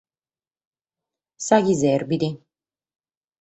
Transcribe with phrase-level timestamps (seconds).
[1.45, 2.23] Sa chi serbit.